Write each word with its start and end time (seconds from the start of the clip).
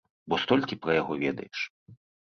Бо 0.33 0.39
столькі 0.45 0.77
пра 0.85 0.95
яго 1.01 1.13
ведаеш. 1.25 1.59